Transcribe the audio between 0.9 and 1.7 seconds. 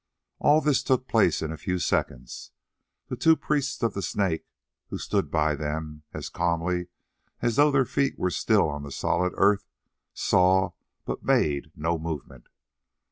place in a